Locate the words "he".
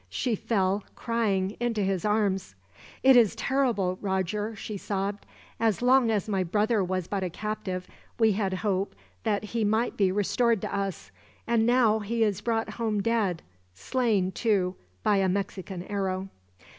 9.43-9.63, 11.99-12.23